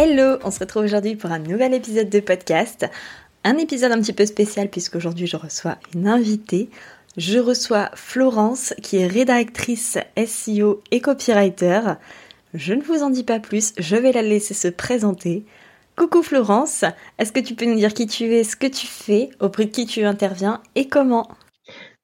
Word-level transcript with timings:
Hello, 0.00 0.38
on 0.44 0.52
se 0.52 0.60
retrouve 0.60 0.84
aujourd'hui 0.84 1.16
pour 1.16 1.32
un 1.32 1.40
nouvel 1.40 1.74
épisode 1.74 2.08
de 2.08 2.20
podcast. 2.20 2.86
Un 3.42 3.56
épisode 3.56 3.90
un 3.90 4.00
petit 4.00 4.12
peu 4.12 4.26
spécial 4.26 4.68
puisqu'aujourd'hui 4.68 5.26
je 5.26 5.36
reçois 5.36 5.76
une 5.92 6.06
invitée. 6.06 6.70
Je 7.16 7.40
reçois 7.40 7.90
Florence 7.94 8.74
qui 8.80 8.98
est 8.98 9.08
rédactrice 9.08 9.98
SEO 10.24 10.84
et 10.92 11.00
copywriter. 11.00 11.80
Je 12.54 12.74
ne 12.74 12.82
vous 12.82 13.02
en 13.02 13.10
dis 13.10 13.24
pas 13.24 13.40
plus, 13.40 13.72
je 13.76 13.96
vais 13.96 14.12
la 14.12 14.22
laisser 14.22 14.54
se 14.54 14.68
présenter. 14.68 15.44
Coucou 15.96 16.22
Florence, 16.22 16.84
est-ce 17.18 17.32
que 17.32 17.40
tu 17.40 17.56
peux 17.56 17.66
nous 17.66 17.74
dire 17.74 17.92
qui 17.92 18.06
tu 18.06 18.32
es, 18.36 18.44
ce 18.44 18.54
que 18.54 18.68
tu 18.68 18.86
fais, 18.86 19.30
auprès 19.40 19.64
de 19.64 19.72
qui 19.72 19.84
tu 19.84 20.04
interviens 20.04 20.62
et 20.76 20.86
comment? 20.86 21.26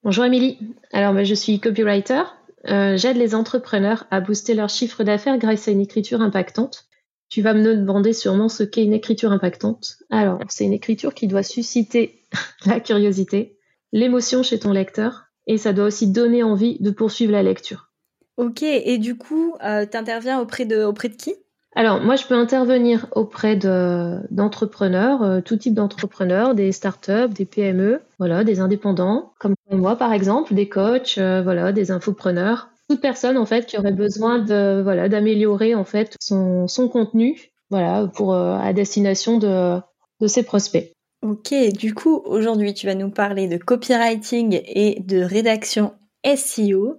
Bonjour 0.02 0.24
Émilie, 0.24 0.58
alors 0.92 1.14
ben, 1.14 1.24
je 1.24 1.34
suis 1.34 1.60
copywriter. 1.60 2.24
Euh, 2.66 2.96
j'aide 2.96 3.18
les 3.18 3.36
entrepreneurs 3.36 4.08
à 4.10 4.18
booster 4.18 4.54
leur 4.54 4.68
chiffre 4.68 5.04
d'affaires 5.04 5.38
grâce 5.38 5.68
à 5.68 5.70
une 5.70 5.80
écriture 5.80 6.22
impactante. 6.22 6.88
Tu 7.28 7.42
vas 7.42 7.54
me 7.54 7.76
demander 7.76 8.12
sûrement 8.12 8.48
ce 8.48 8.62
qu'est 8.62 8.84
une 8.84 8.92
écriture 8.92 9.32
impactante. 9.32 9.96
Alors, 10.10 10.38
c'est 10.48 10.64
une 10.64 10.72
écriture 10.72 11.14
qui 11.14 11.26
doit 11.26 11.42
susciter 11.42 12.22
la 12.66 12.80
curiosité, 12.80 13.58
l'émotion 13.92 14.42
chez 14.42 14.58
ton 14.58 14.72
lecteur, 14.72 15.24
et 15.46 15.58
ça 15.58 15.72
doit 15.72 15.86
aussi 15.86 16.06
donner 16.06 16.42
envie 16.42 16.78
de 16.80 16.90
poursuivre 16.90 17.32
la 17.32 17.42
lecture. 17.42 17.90
Ok, 18.36 18.62
et 18.62 18.98
du 18.98 19.16
coup, 19.16 19.54
euh, 19.64 19.86
tu 19.90 19.96
interviens 19.96 20.40
auprès 20.40 20.64
de, 20.64 20.82
auprès 20.82 21.08
de 21.08 21.14
qui? 21.14 21.34
Alors, 21.76 22.00
moi, 22.00 22.14
je 22.14 22.24
peux 22.24 22.34
intervenir 22.34 23.06
auprès 23.12 23.56
d'entrepreneurs, 23.56 25.22
euh, 25.22 25.40
tout 25.40 25.56
type 25.56 25.74
d'entrepreneurs, 25.74 26.54
des 26.54 26.70
startups, 26.70 27.30
des 27.30 27.44
PME, 27.44 28.00
voilà, 28.18 28.44
des 28.44 28.60
indépendants, 28.60 29.32
comme 29.40 29.54
moi, 29.70 29.96
par 29.96 30.12
exemple, 30.12 30.54
des 30.54 30.68
coachs, 30.68 31.18
euh, 31.18 31.42
voilà, 31.42 31.72
des 31.72 31.90
infopreneurs, 31.90 32.70
toute 32.88 33.00
personne 33.00 33.36
en 33.36 33.46
fait 33.46 33.66
qui 33.66 33.78
aurait 33.78 33.92
besoin 33.92 34.38
de 34.38 34.80
voilà 34.82 35.08
d'améliorer 35.08 35.74
en 35.74 35.84
fait 35.84 36.16
son, 36.20 36.68
son 36.68 36.88
contenu 36.88 37.52
voilà 37.70 38.08
pour 38.14 38.34
euh, 38.34 38.56
à 38.56 38.72
destination 38.72 39.38
de, 39.38 39.78
de 40.20 40.26
ses 40.26 40.42
prospects. 40.42 40.92
Ok, 41.22 41.54
du 41.72 41.94
coup 41.94 42.22
aujourd'hui 42.26 42.74
tu 42.74 42.86
vas 42.86 42.94
nous 42.94 43.10
parler 43.10 43.48
de 43.48 43.56
copywriting 43.56 44.60
et 44.66 45.00
de 45.00 45.22
rédaction 45.22 45.94
SEO. 46.24 46.96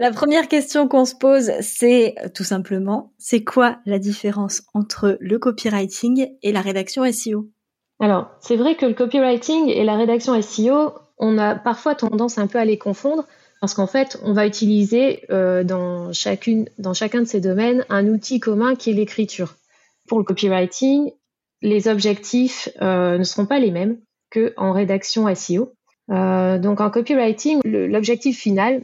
La 0.00 0.12
première 0.12 0.46
question 0.46 0.86
qu'on 0.86 1.04
se 1.04 1.16
pose, 1.16 1.50
c'est 1.60 2.14
tout 2.32 2.44
simplement, 2.44 3.12
c'est 3.18 3.42
quoi 3.42 3.78
la 3.84 3.98
différence 3.98 4.62
entre 4.72 5.18
le 5.20 5.40
copywriting 5.40 6.28
et 6.40 6.52
la 6.52 6.60
rédaction 6.60 7.02
SEO 7.10 7.48
Alors, 7.98 8.30
c'est 8.40 8.54
vrai 8.54 8.76
que 8.76 8.86
le 8.86 8.94
copywriting 8.94 9.68
et 9.68 9.82
la 9.82 9.96
rédaction 9.96 10.40
SEO, 10.40 10.92
on 11.18 11.36
a 11.36 11.56
parfois 11.56 11.96
tendance 11.96 12.38
un 12.38 12.46
peu 12.46 12.58
à 12.58 12.64
les 12.64 12.78
confondre 12.78 13.26
parce 13.60 13.74
qu'en 13.74 13.86
fait, 13.86 14.18
on 14.22 14.32
va 14.32 14.46
utiliser 14.46 15.24
euh, 15.30 15.64
dans, 15.64 16.12
chacun 16.12 16.62
de 16.62 17.24
ces 17.24 17.40
domaines 17.40 17.84
un 17.88 18.06
outil 18.06 18.40
commun 18.40 18.76
qui 18.76 18.90
est 18.90 18.94
l'écriture. 18.94 19.56
Pour 20.06 20.18
le 20.18 20.24
copywriting, 20.24 21.10
les 21.60 21.88
objectifs 21.88 22.68
euh, 22.80 23.18
ne 23.18 23.24
seront 23.24 23.46
pas 23.46 23.58
les 23.58 23.70
mêmes 23.70 23.98
qu'en 24.30 24.72
rédaction 24.72 25.32
SEO. 25.34 25.72
Euh, 26.10 26.58
donc 26.58 26.80
en 26.80 26.90
copywriting, 26.90 27.60
l'objectif 27.64 28.38
final, 28.38 28.82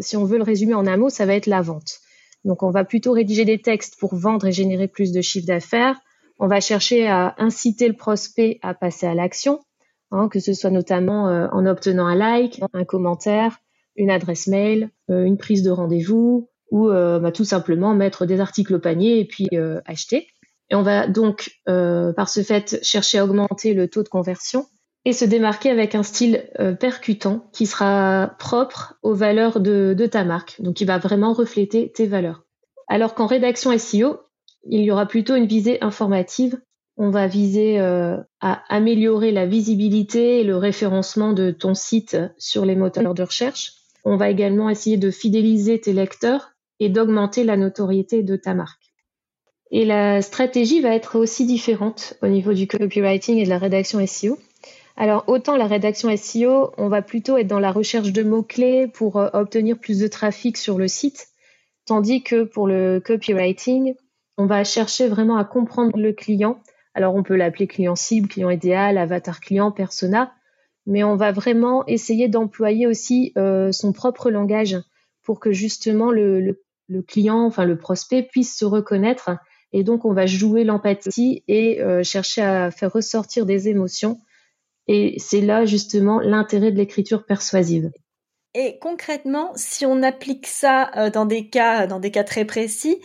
si 0.00 0.16
on 0.16 0.24
veut 0.24 0.38
le 0.38 0.44
résumer 0.44 0.74
en 0.74 0.86
un 0.86 0.96
mot, 0.96 1.08
ça 1.08 1.26
va 1.26 1.34
être 1.34 1.46
la 1.46 1.60
vente. 1.60 1.98
Donc 2.44 2.62
on 2.62 2.70
va 2.70 2.84
plutôt 2.84 3.12
rédiger 3.12 3.44
des 3.44 3.58
textes 3.58 3.98
pour 3.98 4.14
vendre 4.14 4.46
et 4.46 4.52
générer 4.52 4.86
plus 4.86 5.10
de 5.10 5.20
chiffre 5.20 5.46
d'affaires. 5.46 5.98
On 6.38 6.46
va 6.46 6.60
chercher 6.60 7.08
à 7.08 7.34
inciter 7.38 7.88
le 7.88 7.94
prospect 7.94 8.60
à 8.62 8.74
passer 8.74 9.06
à 9.06 9.14
l'action, 9.14 9.58
hein, 10.12 10.28
que 10.28 10.38
ce 10.38 10.54
soit 10.54 10.70
notamment 10.70 11.24
en 11.24 11.66
obtenant 11.66 12.06
un 12.06 12.14
like, 12.14 12.60
un 12.72 12.84
commentaire, 12.84 13.58
une 13.96 14.10
adresse 14.10 14.46
mail, 14.46 14.90
euh, 15.10 15.24
une 15.24 15.36
prise 15.36 15.62
de 15.62 15.70
rendez-vous 15.70 16.48
ou 16.70 16.88
euh, 16.88 17.18
bah, 17.18 17.32
tout 17.32 17.44
simplement 17.44 17.94
mettre 17.94 18.26
des 18.26 18.40
articles 18.40 18.74
au 18.74 18.78
panier 18.78 19.20
et 19.20 19.24
puis 19.24 19.48
euh, 19.52 19.80
acheter. 19.86 20.28
Et 20.70 20.74
on 20.74 20.82
va 20.82 21.06
donc, 21.06 21.60
par 21.64 22.28
ce 22.28 22.42
fait, 22.42 22.80
chercher 22.82 23.18
à 23.18 23.24
augmenter 23.24 23.72
le 23.72 23.86
taux 23.86 24.02
de 24.02 24.08
conversion 24.08 24.66
et 25.04 25.12
se 25.12 25.24
démarquer 25.24 25.70
avec 25.70 25.94
un 25.94 26.02
style 26.02 26.50
percutant 26.80 27.48
qui 27.52 27.66
sera 27.66 28.34
propre 28.40 28.94
aux 29.04 29.14
valeurs 29.14 29.60
de, 29.60 29.94
de, 29.96 30.06
ta 30.06 30.24
marque, 30.24 30.60
donc 30.60 30.74
qui 30.74 30.84
va 30.84 30.98
vraiment 30.98 31.32
refléter 31.32 31.92
tes 31.92 32.08
valeurs. 32.08 32.42
Alors 32.88 33.14
qu'en 33.14 33.26
rédaction 33.26 33.78
SEO, 33.78 34.18
il 34.64 34.80
y 34.80 34.90
aura 34.90 35.06
plutôt 35.06 35.36
une 35.36 35.46
visée 35.46 35.78
informative. 35.84 36.60
On 36.96 37.10
va 37.10 37.28
viser 37.28 37.78
à 37.78 38.26
améliorer 38.68 39.30
la 39.30 39.46
visibilité 39.46 40.40
et 40.40 40.44
le 40.44 40.56
référencement 40.56 41.32
de 41.32 41.52
ton 41.52 41.74
site 41.74 42.16
sur 42.38 42.66
les 42.66 42.74
moteurs 42.74 43.14
de 43.14 43.22
recherche 43.22 43.75
on 44.06 44.16
va 44.16 44.30
également 44.30 44.70
essayer 44.70 44.96
de 44.96 45.10
fidéliser 45.10 45.80
tes 45.80 45.92
lecteurs 45.92 46.52
et 46.78 46.88
d'augmenter 46.88 47.42
la 47.42 47.56
notoriété 47.56 48.22
de 48.22 48.36
ta 48.36 48.54
marque. 48.54 48.92
Et 49.72 49.84
la 49.84 50.22
stratégie 50.22 50.80
va 50.80 50.94
être 50.94 51.18
aussi 51.18 51.44
différente 51.44 52.14
au 52.22 52.28
niveau 52.28 52.52
du 52.52 52.68
copywriting 52.68 53.38
et 53.38 53.44
de 53.44 53.48
la 53.48 53.58
rédaction 53.58 54.06
SEO. 54.06 54.38
Alors 54.96 55.24
autant 55.26 55.56
la 55.56 55.66
rédaction 55.66 56.16
SEO, 56.16 56.72
on 56.78 56.88
va 56.88 57.02
plutôt 57.02 57.36
être 57.36 57.48
dans 57.48 57.58
la 57.58 57.72
recherche 57.72 58.12
de 58.12 58.22
mots-clés 58.22 58.86
pour 58.86 59.16
euh, 59.16 59.28
obtenir 59.32 59.76
plus 59.76 59.98
de 59.98 60.06
trafic 60.06 60.56
sur 60.56 60.78
le 60.78 60.86
site, 60.86 61.26
tandis 61.84 62.22
que 62.22 62.44
pour 62.44 62.68
le 62.68 63.02
copywriting, 63.04 63.96
on 64.38 64.46
va 64.46 64.62
chercher 64.62 65.08
vraiment 65.08 65.36
à 65.36 65.44
comprendre 65.44 65.98
le 65.98 66.12
client. 66.12 66.60
Alors 66.94 67.16
on 67.16 67.24
peut 67.24 67.34
l'appeler 67.34 67.66
client 67.66 67.96
cible, 67.96 68.28
client 68.28 68.50
idéal, 68.50 68.98
avatar 68.98 69.40
client, 69.40 69.72
persona, 69.72 70.32
mais 70.86 71.02
on 71.02 71.16
va 71.16 71.32
vraiment 71.32 71.84
essayer 71.86 72.28
d'employer 72.28 72.86
aussi 72.86 73.32
euh, 73.36 73.72
son 73.72 73.92
propre 73.92 74.30
langage 74.30 74.76
pour 75.22 75.40
que 75.40 75.50
justement 75.50 76.12
le, 76.12 76.62
client, 77.06 77.44
enfin 77.44 77.64
le 77.64 77.76
prospect 77.76 78.22
puisse 78.22 78.56
se 78.56 78.64
reconnaître. 78.64 79.30
Et 79.72 79.82
donc 79.82 80.04
on 80.04 80.12
va 80.12 80.26
jouer 80.26 80.62
l'empathie 80.62 81.42
et 81.48 81.82
euh, 81.82 82.04
chercher 82.04 82.42
à 82.42 82.70
faire 82.70 82.92
ressortir 82.92 83.44
des 83.44 83.68
émotions. 83.68 84.20
Et 84.86 85.16
c'est 85.18 85.40
là 85.40 85.64
justement 85.66 86.20
l'intérêt 86.20 86.70
de 86.70 86.76
l'écriture 86.76 87.26
persuasive. 87.26 87.90
Et 88.54 88.78
concrètement, 88.78 89.52
si 89.56 89.84
on 89.84 90.02
applique 90.02 90.46
ça 90.46 90.90
euh, 90.96 91.10
dans 91.10 91.26
des 91.26 91.50
cas, 91.50 91.88
dans 91.88 91.98
des 91.98 92.12
cas 92.12 92.24
très 92.24 92.44
précis, 92.44 93.02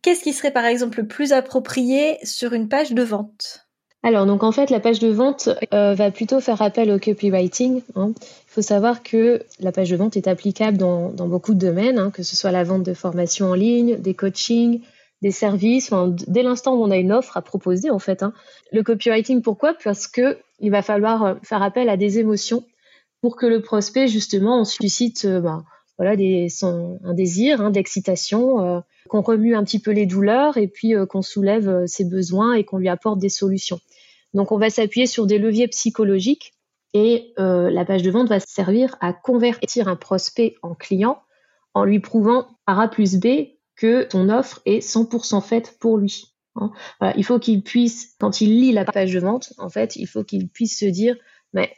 qu'est-ce 0.00 0.24
qui 0.24 0.32
serait 0.32 0.52
par 0.52 0.64
exemple 0.64 1.02
le 1.02 1.06
plus 1.06 1.32
approprié 1.32 2.18
sur 2.24 2.54
une 2.54 2.68
page 2.68 2.92
de 2.92 3.02
vente? 3.02 3.63
Alors, 4.04 4.26
donc 4.26 4.42
en 4.42 4.52
fait, 4.52 4.68
la 4.68 4.80
page 4.80 4.98
de 4.98 5.08
vente 5.08 5.48
euh, 5.72 5.94
va 5.94 6.10
plutôt 6.10 6.38
faire 6.38 6.60
appel 6.60 6.90
au 6.90 6.98
copywriting. 6.98 7.80
Hein. 7.96 8.12
Il 8.18 8.50
faut 8.50 8.60
savoir 8.60 9.02
que 9.02 9.42
la 9.60 9.72
page 9.72 9.88
de 9.88 9.96
vente 9.96 10.14
est 10.18 10.28
applicable 10.28 10.76
dans, 10.76 11.08
beaucoup 11.10 11.54
de 11.54 11.58
domaines, 11.58 11.98
hein, 11.98 12.10
que 12.10 12.22
ce 12.22 12.36
soit 12.36 12.50
la 12.50 12.64
vente 12.64 12.82
de 12.82 12.92
formation 12.92 13.46
en 13.46 13.54
ligne, 13.54 13.96
des 13.96 14.12
coachings, 14.12 14.82
des 15.22 15.30
services. 15.30 15.90
dès 16.28 16.42
l'instant 16.42 16.74
où 16.74 16.84
on 16.84 16.90
a 16.90 16.98
une 16.98 17.12
offre 17.12 17.38
à 17.38 17.40
proposer, 17.40 17.90
en 17.90 17.98
fait. 17.98 18.22
Hein. 18.22 18.34
Le 18.72 18.82
copywriting, 18.82 19.40
pourquoi? 19.40 19.72
Parce 19.82 20.06
que 20.06 20.36
il 20.60 20.70
va 20.70 20.82
falloir 20.82 21.24
euh, 21.24 21.34
faire 21.42 21.62
appel 21.62 21.88
à 21.88 21.96
des 21.96 22.18
émotions 22.18 22.62
pour 23.22 23.36
que 23.36 23.46
le 23.46 23.62
prospect, 23.62 24.06
justement, 24.06 24.60
on 24.60 24.64
suscite 24.64 25.26
bah, 25.26 25.64
voilà, 25.98 26.16
des, 26.16 26.48
un 26.62 27.14
désir 27.14 27.70
d'excitation, 27.70 28.82
qu'on 29.08 29.20
remue 29.22 29.54
un 29.54 29.64
petit 29.64 29.78
peu 29.78 29.92
les 29.92 30.06
douleurs 30.06 30.56
et 30.56 30.66
puis 30.66 30.94
qu'on 31.08 31.22
soulève 31.22 31.86
ses 31.86 32.04
besoins 32.04 32.54
et 32.54 32.64
qu'on 32.64 32.78
lui 32.78 32.88
apporte 32.88 33.18
des 33.18 33.28
solutions. 33.28 33.78
Donc 34.34 34.50
on 34.50 34.58
va 34.58 34.68
s'appuyer 34.68 35.06
sur 35.06 35.26
des 35.26 35.38
leviers 35.38 35.68
psychologiques 35.68 36.52
et 36.92 37.32
euh, 37.38 37.70
la 37.70 37.84
page 37.84 38.02
de 38.02 38.10
vente 38.10 38.28
va 38.28 38.40
servir 38.40 38.96
à 39.00 39.12
convertir 39.12 39.88
un 39.88 39.96
prospect 39.96 40.56
en 40.62 40.74
client 40.74 41.20
en 41.74 41.84
lui 41.84 42.00
prouvant 42.00 42.46
par 42.66 42.78
A 42.80 42.88
plus 42.88 43.16
B 43.16 43.26
que 43.76 44.04
ton 44.04 44.28
offre 44.28 44.60
est 44.64 44.78
100% 44.78 45.42
faite 45.42 45.76
pour 45.80 45.98
lui. 45.98 46.34
Hein. 46.56 46.70
il 47.16 47.24
faut 47.24 47.40
qu'il 47.40 47.64
puisse, 47.64 48.14
quand 48.20 48.40
il 48.40 48.60
lit 48.60 48.72
la 48.72 48.84
page 48.84 49.12
de 49.12 49.18
vente, 49.18 49.52
en 49.58 49.68
fait, 49.68 49.96
il 49.96 50.06
faut 50.06 50.22
qu'il 50.22 50.48
puisse 50.48 50.78
se 50.78 50.84
dire, 50.84 51.16
mais 51.52 51.74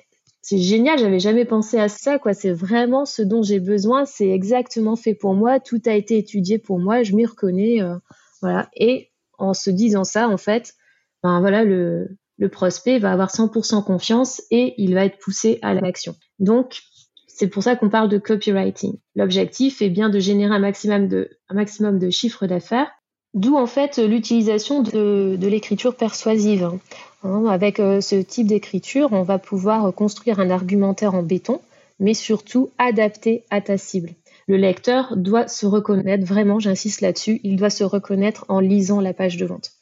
c'est 0.48 0.58
génial, 0.58 0.96
j'avais 0.96 1.18
jamais 1.18 1.44
pensé 1.44 1.76
à 1.76 1.88
ça, 1.88 2.20
quoi. 2.20 2.32
C'est 2.32 2.52
vraiment 2.52 3.04
ce 3.04 3.20
dont 3.20 3.42
j'ai 3.42 3.58
besoin, 3.58 4.04
c'est 4.04 4.28
exactement 4.28 4.94
fait 4.94 5.16
pour 5.16 5.34
moi, 5.34 5.58
tout 5.58 5.82
a 5.86 5.92
été 5.92 6.18
étudié 6.18 6.60
pour 6.60 6.78
moi, 6.78 7.02
je 7.02 7.16
m'y 7.16 7.26
reconnais, 7.26 7.82
euh, 7.82 7.96
voilà. 8.42 8.70
Et 8.76 9.10
en 9.38 9.54
se 9.54 9.70
disant 9.70 10.04
ça, 10.04 10.28
en 10.28 10.36
fait, 10.36 10.74
ben 11.24 11.40
voilà, 11.40 11.64
le, 11.64 12.16
prospect 12.52 13.00
va 13.00 13.10
avoir 13.10 13.30
100% 13.34 13.82
confiance 13.82 14.40
et 14.52 14.74
il 14.78 14.94
va 14.94 15.04
être 15.04 15.18
poussé 15.18 15.58
à 15.62 15.74
l'action. 15.74 16.14
Donc, 16.38 16.78
C'est 17.26 17.48
pour 17.48 17.64
ça 17.64 17.74
qu'on 17.74 17.90
parle 17.90 18.08
de 18.08 18.18
copywriting. 18.18 18.96
L'objectif 19.16 19.82
est 19.82 19.90
bien 19.90 20.10
de 20.10 20.20
générer 20.20 20.54
un 20.54 20.60
maximum 20.60 21.08
de, 21.08 21.28
un 21.48 21.54
maximum 21.54 21.98
de 21.98 22.08
chiffres 22.08 22.46
d'affaires, 22.46 22.90
d'où 23.36 23.56
en 23.56 23.66
fait 23.66 23.98
l'utilisation 23.98 24.82
de, 24.82 25.38
l'écriture 25.40 25.94
persuasive. 25.94 26.70
Hein, 27.22 27.46
avec 27.46 27.78
euh, 27.78 28.00
ce 28.00 28.16
type 28.16 28.48
d'écriture, 28.48 29.10
on 29.12 29.22
va 29.22 29.38
pouvoir 29.38 29.94
construire 29.94 30.40
un 30.40 30.50
argumentaire 30.50 31.14
en 31.14 31.22
béton, 31.22 31.60
mais 32.00 32.14
surtout 32.14 32.70
adapté 32.78 33.44
à 33.50 33.60
ta 33.60 33.78
cible. 33.78 34.10
Le 34.48 34.56
lecteur 34.56 35.16
doit 35.16 35.48
se 35.48 35.66
reconnaître, 35.66 36.24
vraiment, 36.24 36.58
j'insiste 36.58 37.00
là-dessus, 37.00 37.40
il 37.42 37.56
doit 37.56 37.70
se 37.70 37.84
reconnaître 37.84 38.44
en 38.48 38.60
lisant 38.60 39.00
la 39.00 39.12
page 39.12 39.36
de 39.36 39.46
vente. 39.46 39.72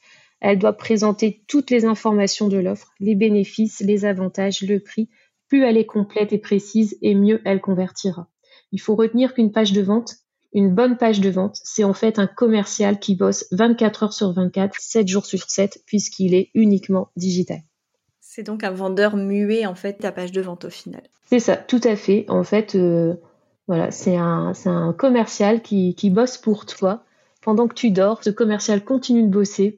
Elle 0.41 0.59
doit 0.59 0.73
présenter 0.73 1.43
toutes 1.49 1.71
les 1.71 1.85
informations 1.85 2.49
de 2.49 2.59
l'offre, 2.59 2.93
les 2.99 3.15
bénéfices, 3.15 3.81
les 3.81 4.05
avantages, 4.05 4.63
le 4.63 4.81
prix. 4.81 5.09
Plus 5.49 5.63
elle 5.63 5.77
est 5.77 5.87
complète 5.87 6.33
et 6.33 6.39
précise, 6.39 6.99
et 7.03 7.15
mieux 7.15 7.41
elle 7.45 7.61
convertira. 7.61 8.29
Il 8.73 8.81
faut 8.81 8.97
retenir 8.97 9.35
qu'une 9.35 9.53
page 9.53 9.73
de 9.73 9.83
vente, 9.83 10.17
une 10.55 10.73
bonne 10.73 10.97
page 10.97 11.21
de 11.21 11.29
vente, 11.31 11.59
c'est 11.65 11.85
en 11.85 11.93
fait 11.93 12.19
un 12.19 12.29
commercial 12.29 13.01
qui 13.01 13.17
bosse 13.17 13.47
24 13.51 14.05
heures 14.05 14.13
sur 14.13 14.33
24, 14.33 14.77
7 14.79 15.09
jours 15.09 15.27
sur 15.27 15.51
7, 15.51 15.83
puisqu'il 15.85 16.35
est 16.35 16.51
uniquement 16.55 17.11
digital. 17.17 17.59
C'est 18.21 18.45
donc 18.45 18.65
un 18.65 18.71
vendeur 18.71 19.17
muet, 19.17 19.67
en 19.67 19.75
fait, 19.75 19.95
ta 19.95 20.13
page 20.13 20.33
de 20.33 20.41
vente 20.41 20.65
au 20.65 20.71
final. 20.71 21.03
C'est 21.27 21.41
ça, 21.41 21.57
tout 21.57 21.81
à 21.85 21.97
fait. 21.97 22.25
En 22.29 22.45
fait, 22.45 22.77
euh, 22.77 23.15
voilà, 23.67 23.91
c'est 23.91 24.17
un, 24.17 24.53
un, 24.67 24.93
commercial 24.93 25.61
qui, 25.61 25.95
qui 25.95 26.11
bosse 26.11 26.39
pour 26.39 26.67
toi. 26.67 27.03
Pendant 27.43 27.69
que 27.69 27.75
tu 27.75 27.91
dors, 27.91 28.23
ce 28.23 28.31
commercial 28.31 28.85
continue 28.85 29.25
de 29.25 29.29
bosser. 29.29 29.77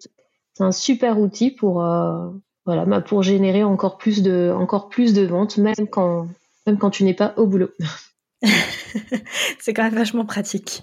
C'est 0.54 0.64
un 0.64 0.72
super 0.72 1.18
outil 1.18 1.50
pour, 1.50 1.84
euh, 1.84 2.28
voilà, 2.66 2.84
bah, 2.84 3.00
pour 3.00 3.22
générer 3.22 3.64
encore 3.64 3.96
plus 3.98 4.22
de, 4.22 4.52
encore 4.54 4.88
plus 4.88 5.14
de 5.14 5.26
ventes, 5.26 5.56
même 5.58 5.88
quand, 5.90 6.28
même 6.66 6.78
quand 6.78 6.90
tu 6.90 7.04
n'es 7.04 7.14
pas 7.14 7.34
au 7.36 7.46
boulot. 7.46 7.70
c'est 9.60 9.72
quand 9.72 9.84
même 9.84 9.94
vachement 9.94 10.24
pratique. 10.24 10.82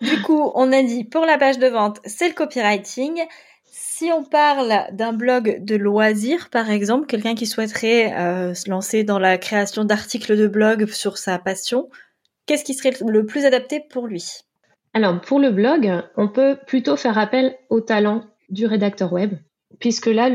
Du 0.00 0.22
coup, 0.22 0.50
on 0.54 0.72
a 0.72 0.82
dit 0.82 1.04
pour 1.04 1.26
la 1.26 1.38
page 1.38 1.58
de 1.58 1.66
vente, 1.66 2.00
c'est 2.04 2.28
le 2.28 2.34
copywriting. 2.34 3.20
Si 3.64 4.10
on 4.10 4.24
parle 4.24 4.86
d'un 4.92 5.12
blog 5.12 5.62
de 5.62 5.76
loisirs, 5.76 6.48
par 6.50 6.70
exemple, 6.70 7.06
quelqu'un 7.06 7.34
qui 7.34 7.46
souhaiterait 7.46 8.14
euh, 8.18 8.54
se 8.54 8.70
lancer 8.70 9.04
dans 9.04 9.18
la 9.18 9.38
création 9.38 9.84
d'articles 9.84 10.36
de 10.36 10.46
blog 10.46 10.86
sur 10.86 11.18
sa 11.18 11.38
passion, 11.38 11.88
qu'est-ce 12.46 12.64
qui 12.64 12.74
serait 12.74 12.94
le 13.06 13.26
plus 13.26 13.44
adapté 13.44 13.80
pour 13.80 14.06
lui? 14.06 14.24
Alors, 14.94 15.20
pour 15.20 15.38
le 15.38 15.50
blog, 15.50 15.92
on 16.16 16.28
peut 16.28 16.58
plutôt 16.66 16.96
faire 16.96 17.18
appel 17.18 17.56
au 17.68 17.80
talent 17.80 18.24
du 18.48 18.66
rédacteur 18.66 19.12
web, 19.12 19.34
puisque 19.78 20.06
là, 20.06 20.30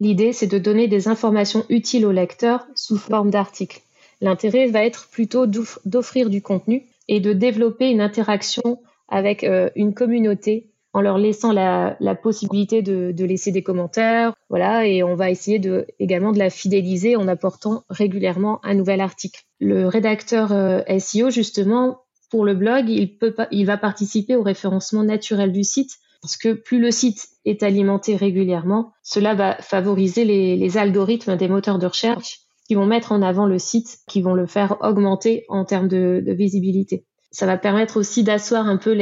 l'idée, 0.00 0.32
c'est 0.32 0.46
de 0.46 0.58
donner 0.58 0.88
des 0.88 1.08
informations 1.08 1.66
utiles 1.68 2.06
au 2.06 2.12
lecteur 2.12 2.66
sous 2.74 2.96
forme 2.96 3.30
d'articles. 3.30 3.80
L'intérêt 4.22 4.68
va 4.68 4.84
être 4.84 5.08
plutôt 5.10 5.46
d'offrir 5.84 6.30
du 6.30 6.40
contenu 6.40 6.86
et 7.08 7.20
de 7.20 7.34
développer 7.34 7.90
une 7.90 8.00
interaction 8.00 8.80
avec 9.08 9.44
euh, 9.44 9.68
une 9.76 9.92
communauté 9.92 10.70
en 10.94 11.00
leur 11.00 11.18
laissant 11.18 11.52
la, 11.52 11.96
possibilité 12.22 12.82
de, 12.82 13.24
laisser 13.24 13.50
des 13.50 13.62
commentaires, 13.62 14.34
voilà, 14.50 14.86
et 14.86 15.02
on 15.02 15.14
va 15.14 15.30
essayer 15.30 15.60
également 15.98 16.32
de 16.32 16.38
la 16.38 16.50
fidéliser 16.50 17.16
en 17.16 17.28
apportant 17.28 17.82
régulièrement 17.88 18.60
un 18.62 18.74
nouvel 18.74 19.00
article. 19.00 19.42
Le 19.58 19.86
rédacteur 19.88 20.52
euh, 20.52 20.82
SEO, 20.98 21.30
justement, 21.30 22.02
pour 22.30 22.44
le 22.44 22.54
blog, 22.54 22.88
il 22.88 23.66
va 23.66 23.76
participer 23.76 24.36
au 24.36 24.42
référencement 24.42 25.02
naturel 25.02 25.50
du 25.50 25.64
site 25.64 25.98
parce 26.22 26.36
que 26.36 26.52
plus 26.52 26.78
le 26.78 26.92
site 26.92 27.28
est 27.44 27.64
alimenté 27.64 28.14
régulièrement, 28.14 28.92
cela 29.02 29.34
va 29.34 29.56
favoriser 29.56 30.24
les, 30.24 30.78
algorithmes 30.78 31.36
des 31.36 31.48
moteurs 31.48 31.80
de 31.80 31.86
recherche 31.86 32.41
qui 32.66 32.74
vont 32.74 32.86
mettre 32.86 33.12
en 33.12 33.22
avant 33.22 33.46
le 33.46 33.58
site, 33.58 33.98
qui 34.08 34.22
vont 34.22 34.34
le 34.34 34.46
faire 34.46 34.76
augmenter 34.80 35.44
en 35.48 35.64
termes 35.64 35.88
de, 35.88 36.22
visibilité. 36.26 37.04
Ça 37.30 37.46
va 37.46 37.56
permettre 37.56 37.96
aussi 37.96 38.22
d'asseoir 38.22 38.66
un 38.66 38.76
peu 38.76 38.94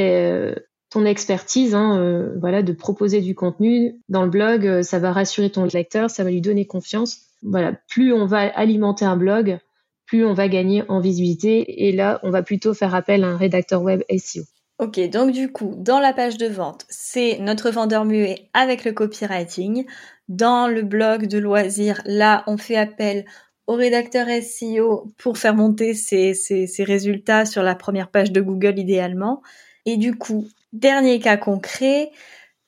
ton 0.91 1.05
expertise, 1.05 1.73
hein, 1.73 1.97
euh, 1.99 2.35
voilà, 2.39 2.61
de 2.63 2.73
proposer 2.73 3.21
du 3.21 3.33
contenu 3.33 4.01
dans 4.09 4.23
le 4.23 4.29
blog, 4.29 4.67
euh, 4.67 4.83
ça 4.83 4.99
va 4.99 5.13
rassurer 5.13 5.49
ton 5.49 5.65
lecteur, 5.65 6.09
ça 6.09 6.23
va 6.25 6.29
lui 6.29 6.41
donner 6.41 6.67
confiance. 6.67 7.21
Voilà, 7.41 7.73
plus 7.87 8.13
on 8.13 8.25
va 8.25 8.39
alimenter 8.39 9.05
un 9.05 9.15
blog, 9.15 9.57
plus 10.05 10.25
on 10.25 10.33
va 10.33 10.49
gagner 10.49 10.83
en 10.89 10.99
visibilité. 10.99 11.87
Et 11.87 11.93
là, 11.93 12.19
on 12.23 12.29
va 12.29 12.43
plutôt 12.43 12.73
faire 12.73 12.93
appel 12.93 13.23
à 13.23 13.27
un 13.27 13.37
rédacteur 13.37 13.81
web 13.81 14.01
SEO. 14.17 14.43
Ok, 14.79 14.99
donc 15.09 15.31
du 15.31 15.51
coup, 15.51 15.75
dans 15.77 15.99
la 15.99 16.11
page 16.11 16.37
de 16.37 16.47
vente, 16.47 16.85
c'est 16.89 17.37
notre 17.39 17.69
vendeur 17.69 18.03
muet 18.03 18.49
avec 18.53 18.83
le 18.83 18.91
copywriting. 18.91 19.85
Dans 20.27 20.67
le 20.67 20.81
blog 20.81 21.27
de 21.27 21.37
loisirs, 21.37 22.01
là, 22.05 22.43
on 22.47 22.57
fait 22.57 22.75
appel 22.75 23.25
au 23.71 23.75
rédacteur 23.75 24.27
SEO 24.41 25.13
pour 25.17 25.37
faire 25.37 25.55
monter 25.55 25.93
ses, 25.93 26.33
résultats 26.79 27.45
sur 27.45 27.63
la 27.63 27.75
première 27.75 28.09
page 28.09 28.31
de 28.31 28.41
Google 28.41 28.77
idéalement. 28.77 29.41
Et 29.85 29.97
du 29.97 30.15
coup, 30.15 30.47
Dernier 30.73 31.19
cas 31.19 31.35
concret, 31.35 32.11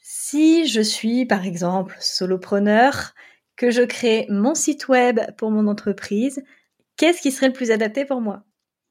si 0.01 0.67
je 0.67 0.81
suis 0.81 1.25
par 1.25 1.45
exemple 1.45 1.95
solopreneur, 2.01 3.13
que 3.55 3.71
je 3.71 3.81
crée 3.81 4.25
mon 4.29 4.55
site 4.55 4.89
web 4.89 5.21
pour 5.37 5.51
mon 5.51 5.67
entreprise, 5.67 6.43
qu'est-ce 6.97 7.21
qui 7.21 7.31
serait 7.31 7.47
le 7.47 7.53
plus 7.53 7.71
adapté 7.71 8.03
pour 8.03 8.19
moi? 8.19 8.43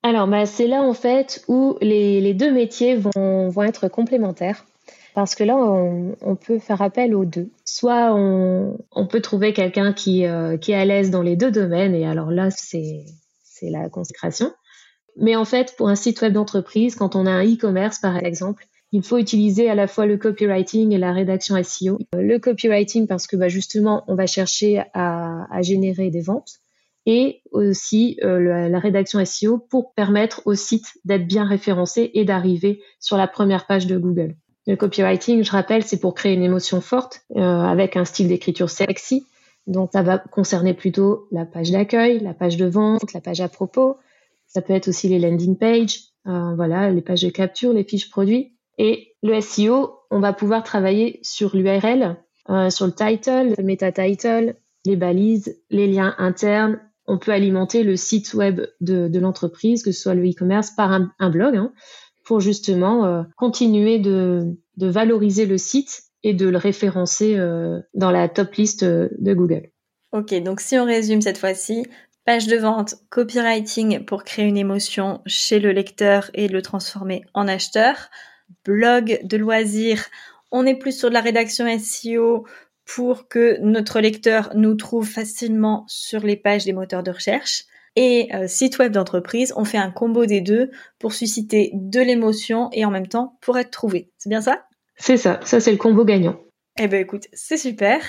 Alors, 0.02 0.26
bah, 0.26 0.46
c'est 0.46 0.66
là 0.66 0.80
en 0.80 0.94
fait 0.94 1.44
où 1.46 1.76
les, 1.82 2.32
deux 2.32 2.50
métiers 2.50 2.96
vont, 2.96 3.52
être 3.62 3.88
complémentaires. 3.88 4.64
Parce 5.14 5.34
que 5.34 5.44
là, 5.44 5.56
on, 5.56 6.36
peut 6.36 6.58
faire 6.58 6.80
appel 6.80 7.14
aux 7.14 7.26
deux. 7.26 7.50
Soit 7.64 8.14
on, 8.14 9.06
peut 9.06 9.20
trouver 9.20 9.52
quelqu'un 9.52 9.92
qui, 9.92 10.26
euh, 10.26 10.56
qui 10.56 10.72
est 10.72 10.76
à 10.76 10.84
l'aise 10.84 11.10
dans 11.10 11.22
les 11.22 11.36
deux 11.36 11.50
domaines, 11.50 11.94
et 11.94 12.06
alors 12.06 12.30
là, 12.30 12.48
c'est 12.50 13.04
la 13.62 13.88
consécration. 13.88 14.52
Mais 15.16 15.36
en 15.36 15.44
fait, 15.44 15.74
pour 15.76 15.88
un 15.88 15.94
site 15.94 16.20
web 16.22 16.32
d'entreprise, 16.32 16.96
quand 16.96 17.16
on 17.16 17.26
a 17.26 17.30
un 17.30 17.44
e-commerce 17.44 17.98
par 17.98 18.16
exemple, 18.16 18.66
il 18.92 19.02
faut 19.02 19.18
utiliser 19.18 19.70
à 19.70 19.74
la 19.74 19.86
fois 19.86 20.06
le 20.06 20.18
copywriting 20.18 20.92
et 20.92 20.98
la 20.98 21.12
rédaction 21.12 21.60
SEO. 21.62 21.98
Le 22.14 22.38
copywriting 22.38 23.06
parce 23.06 23.26
que 23.26 23.36
bah, 23.36 23.48
justement, 23.48 24.04
on 24.06 24.14
va 24.14 24.26
chercher 24.26 24.82
à, 24.94 25.46
générer 25.62 26.10
des 26.10 26.20
ventes 26.20 26.60
et 27.06 27.42
aussi 27.50 28.18
euh, 28.22 28.68
la, 28.68 28.78
rédaction 28.78 29.24
SEO 29.24 29.58
pour 29.58 29.94
permettre 29.94 30.42
au 30.44 30.54
site 30.54 30.86
d'être 31.04 31.26
bien 31.26 31.46
référencé 31.46 32.10
et 32.14 32.24
d'arriver 32.24 32.82
sur 33.00 33.16
la 33.16 33.26
première 33.26 33.66
page 33.66 33.86
de 33.86 33.98
Google. 33.98 34.36
Le 34.66 34.76
copywriting, 34.76 35.42
je 35.42 35.50
rappelle, 35.50 35.82
c'est 35.84 35.98
pour 35.98 36.14
créer 36.14 36.34
une 36.34 36.42
émotion 36.42 36.80
forte 36.80 37.22
euh, 37.36 37.40
avec 37.40 37.96
un 37.96 38.04
style 38.04 38.28
d'écriture 38.28 38.70
sexy. 38.70 39.26
Donc 39.66 39.90
ça 39.92 40.02
va 40.02 40.18
concerner 40.18 40.74
plutôt 40.74 41.28
la 41.30 41.44
page 41.44 41.70
d'accueil, 41.70 42.20
la 42.20 42.34
page 42.34 42.56
de 42.56 42.66
vente, 42.66 43.12
la 43.12 43.20
page 43.20 43.40
à 43.40 43.48
propos. 43.48 43.96
Ça 44.46 44.60
peut 44.60 44.72
être 44.72 44.88
aussi 44.88 45.08
les 45.08 45.18
landing 45.18 45.56
pages, 45.56 46.00
euh, 46.26 46.54
voilà, 46.54 46.90
les 46.90 47.02
pages 47.02 47.22
de 47.22 47.30
capture, 47.30 47.72
les 47.72 47.84
fiches 47.84 48.10
produits. 48.10 48.54
Et 48.78 49.14
le 49.22 49.40
SEO, 49.40 50.00
on 50.10 50.20
va 50.20 50.32
pouvoir 50.32 50.62
travailler 50.62 51.20
sur 51.22 51.56
l'URL, 51.56 52.16
euh, 52.50 52.70
sur 52.70 52.86
le 52.86 52.92
title, 52.92 53.54
le 53.56 53.62
meta 53.62 53.92
title, 53.92 54.56
les 54.84 54.96
balises, 54.96 55.60
les 55.70 55.86
liens 55.86 56.14
internes. 56.18 56.80
On 57.06 57.18
peut 57.18 57.32
alimenter 57.32 57.82
le 57.82 57.96
site 57.96 58.34
web 58.34 58.60
de, 58.80 59.18
l'entreprise, 59.18 59.82
que 59.82 59.92
ce 59.92 60.00
soit 60.02 60.14
le 60.14 60.28
e-commerce, 60.28 60.70
par 60.70 60.92
un, 60.92 61.30
blog, 61.30 61.56
hein, 61.56 61.72
pour 62.24 62.40
justement 62.40 63.04
euh, 63.04 63.22
continuer 63.36 63.98
de, 63.98 64.56
valoriser 64.78 65.46
le 65.46 65.58
site 65.58 66.04
et 66.22 66.34
de 66.34 66.48
le 66.48 66.56
référencer 66.56 67.36
euh, 67.36 67.80
dans 67.94 68.10
la 68.10 68.28
top 68.28 68.54
liste 68.54 68.84
de 68.84 69.34
Google. 69.34 69.70
Ok, 70.12 70.34
donc 70.42 70.60
si 70.60 70.78
on 70.78 70.84
résume 70.84 71.20
cette 71.20 71.38
fois-ci, 71.38 71.86
page 72.24 72.46
de 72.46 72.56
vente, 72.56 72.96
copywriting 73.10 74.04
pour 74.04 74.24
créer 74.24 74.44
une 74.44 74.56
émotion 74.56 75.20
chez 75.26 75.58
le 75.58 75.72
lecteur 75.72 76.30
et 76.34 76.48
le 76.48 76.62
transformer 76.62 77.22
en 77.34 77.48
acheteur 77.48 78.10
blog 78.64 79.18
de 79.24 79.36
loisirs, 79.36 80.04
on 80.50 80.66
est 80.66 80.74
plus 80.74 80.96
sur 80.96 81.08
de 81.08 81.14
la 81.14 81.20
rédaction 81.20 81.66
SEO 81.78 82.46
pour 82.84 83.28
que 83.28 83.58
notre 83.60 84.00
lecteur 84.00 84.50
nous 84.54 84.74
trouve 84.74 85.08
facilement 85.08 85.84
sur 85.88 86.20
les 86.20 86.36
pages 86.36 86.64
des 86.64 86.72
moteurs 86.72 87.02
de 87.02 87.10
recherche. 87.10 87.64
Et 87.96 88.28
euh, 88.34 88.46
site 88.46 88.78
web 88.78 88.92
d'entreprise, 88.92 89.52
on 89.56 89.64
fait 89.64 89.78
un 89.78 89.90
combo 89.90 90.24
des 90.26 90.40
deux 90.40 90.70
pour 90.98 91.12
susciter 91.12 91.70
de 91.74 92.00
l'émotion 92.00 92.70
et 92.72 92.84
en 92.84 92.90
même 92.90 93.08
temps 93.08 93.38
pour 93.40 93.58
être 93.58 93.70
trouvé. 93.70 94.10
C'est 94.18 94.30
bien 94.30 94.40
ça? 94.40 94.64
C'est 94.96 95.16
ça, 95.16 95.40
ça 95.44 95.60
c'est 95.60 95.72
le 95.72 95.78
combo 95.78 96.04
gagnant. 96.04 96.38
Eh 96.78 96.88
ben 96.88 97.00
écoute, 97.00 97.26
c'est 97.32 97.56
super. 97.56 98.00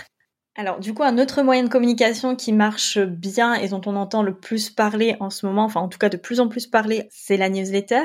Alors 0.55 0.79
du 0.79 0.93
coup, 0.93 1.03
un 1.03 1.17
autre 1.17 1.41
moyen 1.41 1.63
de 1.63 1.69
communication 1.69 2.35
qui 2.35 2.53
marche 2.53 2.99
bien 2.99 3.55
et 3.55 3.67
dont 3.67 3.81
on 3.85 3.95
entend 3.95 4.23
le 4.23 4.35
plus 4.35 4.69
parler 4.69 5.17
en 5.19 5.29
ce 5.29 5.45
moment, 5.45 5.65
enfin 5.65 5.81
en 5.81 5.89
tout 5.89 5.97
cas 5.97 6.09
de 6.09 6.17
plus 6.17 6.39
en 6.39 6.47
plus 6.47 6.67
parler, 6.67 7.07
c'est 7.09 7.37
la 7.37 7.49
newsletter 7.49 8.03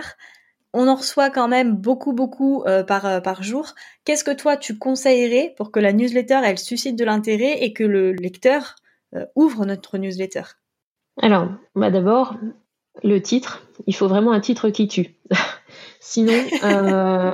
on 0.72 0.88
en 0.88 0.96
reçoit 0.96 1.30
quand 1.30 1.48
même 1.48 1.74
beaucoup, 1.76 2.12
beaucoup 2.12 2.62
euh, 2.66 2.82
par, 2.82 3.06
euh, 3.06 3.20
par 3.20 3.42
jour. 3.42 3.74
Qu'est-ce 4.04 4.24
que 4.24 4.34
toi, 4.34 4.56
tu 4.56 4.78
conseillerais 4.78 5.54
pour 5.56 5.70
que 5.70 5.80
la 5.80 5.92
newsletter, 5.92 6.40
elle 6.44 6.58
suscite 6.58 6.96
de 6.96 7.04
l'intérêt 7.04 7.62
et 7.62 7.72
que 7.72 7.84
le 7.84 8.12
lecteur 8.12 8.76
euh, 9.14 9.24
ouvre 9.34 9.64
notre 9.64 9.98
newsletter? 9.98 10.42
Alors, 11.20 11.48
bah 11.74 11.90
d'abord, 11.90 12.34
le 13.02 13.20
titre. 13.20 13.66
Il 13.86 13.94
faut 13.94 14.08
vraiment 14.08 14.32
un 14.32 14.40
titre 14.40 14.70
qui 14.70 14.88
tue. 14.88 15.16
Sinon, 16.00 16.32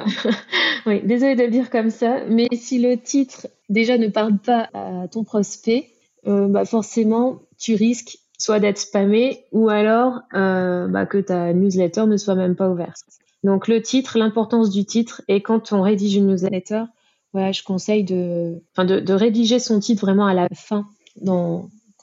oui, 0.87 1.03
désolé 1.05 1.37
de 1.37 1.45
le 1.45 1.50
dire 1.50 1.71
comme 1.71 1.91
ça, 1.91 2.25
mais 2.29 2.49
si 2.53 2.81
le 2.81 2.97
titre 2.97 3.47
déjà 3.69 3.99
ne 3.99 4.09
parle 4.09 4.38
pas 4.38 4.69
à 4.75 5.07
ton 5.09 5.23
prospect, 5.23 5.91
bah 6.25 6.64
forcément, 6.64 7.41
tu 7.59 7.75
risques 7.75 8.19
soit 8.38 8.61
d'être 8.61 8.79
spammé 8.79 9.45
ou 9.53 9.69
alors 9.69 10.21
euh, 10.35 10.87
bah, 10.88 11.07
que 11.07 11.19
ta 11.19 11.53
newsletter 11.53 12.07
ne 12.07 12.17
soit 12.17 12.35
même 12.35 12.57
pas 12.57 12.69
ouverte. 12.69 13.05
Donc 13.43 13.69
le 13.69 13.83
titre, 13.83 14.19
l'importance 14.19 14.71
du 14.71 14.85
titre 14.85 15.23
et 15.29 15.43
quand 15.43 15.73
on 15.73 15.83
rédige 15.83 16.17
une 16.17 16.26
newsletter, 16.29 16.85
voilà, 17.33 17.53
je 17.53 17.62
conseille 17.62 18.05
de, 18.05 18.61
de, 18.76 19.12
rédiger 19.12 19.59
son 19.59 19.81
titre 19.81 20.03
vraiment 20.03 20.26
à 20.26 20.35
la 20.35 20.49
fin, 20.55 20.87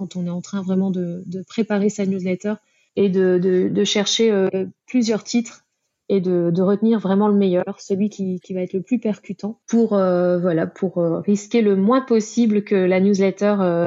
quand 0.02 0.16
on 0.16 0.26
est 0.26 0.32
en 0.32 0.42
train 0.42 0.64
vraiment 0.64 0.90
de, 0.90 1.24
préparer 1.48 1.90
sa 1.90 2.08
newsletter 2.08 2.56
et 2.96 3.10
de, 3.10 3.84
chercher 3.84 4.32
euh, 4.32 4.50
plusieurs 4.88 5.24
titres 5.24 5.64
et 6.10 6.22
de, 6.22 6.60
retenir 6.60 7.00
vraiment 7.00 7.28
le 7.28 7.36
meilleur, 7.36 7.80
celui 7.80 8.10
qui, 8.10 8.40
va 8.50 8.62
être 8.62 8.74
le 8.74 8.82
plus 8.82 8.98
percutant 8.98 9.62
pour 9.68 9.94
euh, 9.94 10.40
voilà 10.40 10.66
pour 10.66 10.98
euh, 10.98 11.20
risquer 11.20 11.62
le 11.62 11.76
moins 11.76 12.02
possible 12.02 12.64
que 12.64 12.74
la 12.74 13.00
newsletter 13.00 13.86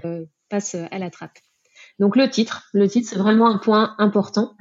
passe 0.49 0.76
à 0.76 0.99
la 0.99 1.11
trappe. 1.11 1.38
Donc 1.99 2.14
le 2.14 2.30
titre, 2.30 2.68
le 2.73 2.87
titre 2.88 3.09
c'est 3.11 3.18
vraiment 3.18 3.49
un 3.49 3.59
point 3.59 3.97
important. 3.99 4.54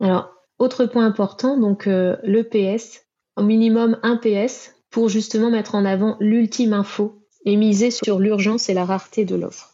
Alors 0.00 0.34
autre 0.58 0.84
point 0.84 1.06
important, 1.06 1.58
donc 1.58 1.86
le 1.86 2.42
PS, 2.42 3.06
au 3.36 3.42
minimum 3.42 3.98
un 4.02 4.18
PS 4.18 4.74
pour 4.90 5.08
justement 5.08 5.50
mettre 5.50 5.74
en 5.74 5.86
avant 5.86 6.18
l'ultime 6.20 6.74
info 6.74 7.22
et 7.46 7.56
miser 7.56 7.90
sur 7.90 8.18
l'urgence 8.18 8.68
et 8.68 8.74
la 8.74 8.84
rareté 8.84 9.24
de 9.24 9.34
l'offre. 9.34 9.71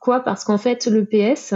Pourquoi? 0.00 0.20
Parce 0.20 0.44
qu'en 0.44 0.58
fait 0.58 0.86
le 0.86 1.04
PS, 1.04 1.54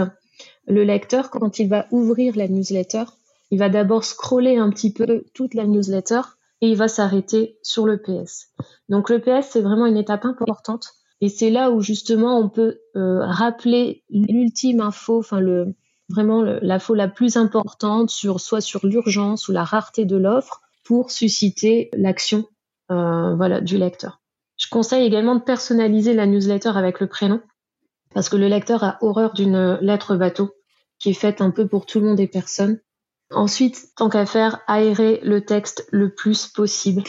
le 0.67 0.83
lecteur 0.83 1.29
quand 1.31 1.59
il 1.59 1.67
va 1.67 1.87
ouvrir 1.91 2.37
la 2.37 2.47
newsletter 2.47 3.05
il 3.51 3.59
va 3.59 3.69
d'abord 3.69 4.03
scroller 4.03 4.57
un 4.57 4.69
petit 4.69 4.91
peu 4.91 5.23
toute 5.33 5.53
la 5.53 5.65
newsletter 5.65 6.21
et 6.61 6.69
il 6.69 6.77
va 6.77 6.87
s'arrêter 6.87 7.57
sur 7.61 7.85
le 7.85 8.01
PS. 8.01 8.47
Donc 8.89 9.09
le 9.09 9.19
PS, 9.19 9.49
c'est 9.51 9.61
vraiment 9.61 9.85
une 9.85 9.97
étape 9.97 10.25
importante 10.25 10.93
et 11.21 11.29
c'est 11.29 11.49
là 11.49 11.71
où 11.71 11.81
justement 11.81 12.39
on 12.39 12.49
peut 12.49 12.79
euh, 12.95 13.19
rappeler 13.25 14.03
l'ultime 14.09 14.81
info, 14.81 15.19
enfin 15.19 15.39
le 15.39 15.75
vraiment 16.09 16.43
l'info 16.43 16.93
la 16.93 17.07
plus 17.07 17.35
importante 17.35 18.09
sur 18.09 18.39
soit 18.39 18.61
sur 18.61 18.85
l'urgence 18.85 19.47
ou 19.47 19.51
la 19.51 19.63
rareté 19.63 20.05
de 20.05 20.17
l'offre 20.17 20.61
pour 20.83 21.09
susciter 21.09 21.89
l'action 21.93 22.45
euh, 22.91 23.35
voilà 23.35 23.61
du 23.61 23.77
lecteur. 23.77 24.21
Je 24.57 24.67
conseille 24.69 25.05
également 25.05 25.35
de 25.35 25.41
personnaliser 25.41 26.13
la 26.13 26.25
newsletter 26.25 26.73
avec 26.75 26.99
le 26.99 27.07
prénom 27.07 27.41
parce 28.15 28.29
que 28.29 28.37
le 28.37 28.47
lecteur 28.47 28.83
a 28.85 28.97
horreur 29.01 29.33
d'une 29.33 29.77
lettre 29.81 30.15
bateau 30.15 30.55
qui 30.99 31.09
est 31.09 31.13
faite 31.13 31.41
un 31.41 31.51
peu 31.51 31.67
pour 31.67 31.85
tout 31.85 31.99
le 31.99 32.07
monde 32.07 32.19
et 32.19 32.27
personne. 32.27 32.79
Ensuite, 33.29 33.89
tant 33.97 34.07
qu'à 34.07 34.25
faire, 34.25 34.61
aérer 34.67 35.19
le 35.21 35.43
texte 35.43 35.85
le 35.91 36.15
plus 36.15 36.47
possible. 36.47 37.03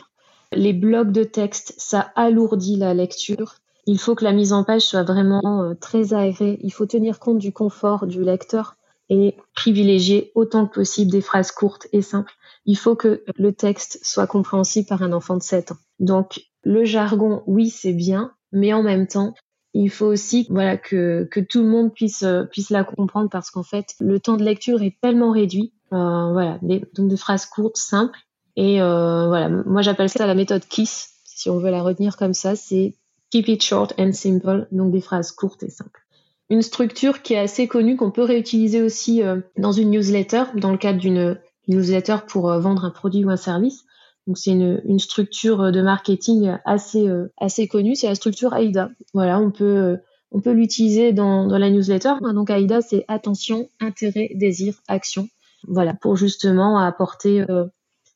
Les 0.53 0.73
blocs 0.73 1.13
de 1.13 1.23
texte, 1.23 1.75
ça 1.79 2.11
alourdit 2.17 2.77
la 2.77 2.93
lecture. 2.93 3.55
Il 3.87 4.01
faut 4.01 4.17
que 4.17 4.25
la 4.25 4.33
mise 4.33 4.53
en 4.53 4.65
page 4.65 4.83
soit 4.83 5.05
vraiment 5.05 5.63
euh, 5.63 5.75
très 5.75 6.13
aérée. 6.13 6.59
Il 6.63 6.73
faut 6.73 6.87
tenir 6.87 7.21
compte 7.21 7.39
du 7.39 7.53
confort 7.53 8.09
du 8.09 8.25
lecteur 8.25 8.77
et 9.09 9.37
privilégier 9.55 10.33
autant 10.35 10.67
que 10.67 10.75
possible 10.75 11.13
des 11.13 11.21
phrases 11.21 11.53
courtes 11.53 11.87
et 11.93 12.03
simples. 12.03 12.33
Il 12.65 12.77
faut 12.77 12.97
que 12.97 13.23
le 13.37 13.53
texte 13.53 14.01
soit 14.03 14.27
compréhensible 14.27 14.89
par 14.89 15.03
un 15.03 15.13
enfant 15.13 15.37
de 15.37 15.43
7 15.43 15.71
ans. 15.71 15.79
Donc, 16.01 16.41
le 16.65 16.85
jargon, 16.85 17.45
oui, 17.47 17.71
c'est 17.71 17.93
bien, 17.93 18.33
mais 18.51 18.73
en 18.73 18.83
même 18.83 19.07
temps, 19.07 19.35
il 19.79 19.91
faut 19.91 20.07
aussi 20.07 20.47
que, 20.49 21.29
tout 21.41 21.63
le 21.63 21.69
monde 21.69 21.93
puisse 21.93 22.23
euh, 22.23 22.45
puisse 22.45 22.71
la 22.71 22.85
comprendre 22.85 23.29
parce 23.31 23.51
qu'en 23.51 23.63
fait 23.63 23.95
le 24.01 24.19
temps 24.19 24.37
de 24.37 24.45
lecture 24.45 24.83
est 24.83 24.97
tellement 25.01 25.33
réduit 25.33 25.73
euh, 25.93 26.33
voilà, 26.33 26.59
donc 26.95 27.09
des 27.09 27.17
phrases 27.17 27.47
courtes, 27.47 27.77
simples. 27.77 28.19
Et 28.57 28.81
euh, 28.81 29.29
voilà, 29.29 29.49
moi 29.49 29.83
j'appelle 29.83 30.09
ça 30.09 30.27
la 30.27 30.35
méthode 30.35 30.65
KISS, 30.67 31.11
si 31.25 31.51
on 31.51 31.59
veut 31.59 31.71
la 31.71 31.83
retenir 31.83 32.17
comme 32.17 32.35
ça, 32.35 32.57
c'est 32.57 32.95
Keep 33.31 33.49
it 33.49 33.63
short 33.63 33.95
and 33.99 34.13
simple, 34.13 34.67
donc 34.73 34.93
des 34.93 35.01
phrases 35.01 35.31
courtes 35.31 35.63
et 35.63 35.71
simples. 35.71 36.01
Une 36.49 36.63
structure 36.63 37.23
qui 37.23 37.35
est 37.35 37.39
assez 37.39 37.69
connue, 37.69 37.97
qu'on 37.97 38.11
peut 38.11 38.23
réutiliser 38.23 38.83
aussi 38.83 39.21
dans 39.59 39.73
une 39.73 39.91
newsletter, 39.91 40.45
dans 40.55 40.71
le 40.71 40.79
cadre 40.79 41.01
d'une 41.01 41.39
newsletter 41.69 42.19
pour 42.29 42.49
vendre 42.59 42.85
un 42.85 42.91
produit 42.91 43.25
ou 43.25 43.31
un 43.31 43.37
service. 43.37 43.85
Donc 44.27 44.39
c'est 44.39 44.51
une, 44.51 44.99
structure 44.99 45.71
de 45.71 45.81
marketing 45.83 46.57
assez 46.65 47.09
assez 47.37 47.69
connue, 47.69 47.95
c'est 47.95 48.09
la 48.09 48.17
structure 48.17 48.55
AIDA. 48.55 48.91
Voilà, 49.15 49.39
on 49.39 49.51
peut 49.51 49.99
on 50.33 50.41
peut 50.41 50.53
l'utiliser 50.53 51.13
dans, 51.13 51.47
la 51.47 51.71
newsletter. 51.71 52.15
Donc 52.21 52.51
AIDA, 52.51 52.81
c'est 52.81 53.05
attention, 53.09 53.71
intérêt, 53.81 54.31
désir, 54.35 54.75
action. 54.89 55.29
Voilà, 55.67 55.95
pour 55.95 56.17
justement 56.17 56.79
apporter 56.79 57.45
euh, 57.49 57.65